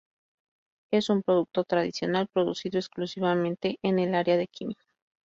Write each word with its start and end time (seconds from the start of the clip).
Es 0.91 1.11
un 1.11 1.21
producto 1.21 1.63
tradicional, 1.63 2.25
producido 2.33 2.79
exclusivamente 2.79 3.77
en 3.83 3.99
el 3.99 4.15
área 4.15 4.35
de 4.35 4.47
Kimi. 4.47 4.75